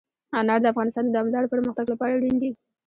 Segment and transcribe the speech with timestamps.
[0.39, 2.51] انار د افغانستان د دوامداره پرمختګ لپاره اړین دي.